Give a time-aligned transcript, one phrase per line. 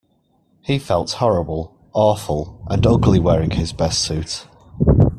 [0.63, 4.47] He felt horrible, awful, and ugly wearing his best suit.